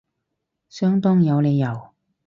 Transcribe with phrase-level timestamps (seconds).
[0.67, 1.61] 相當有道理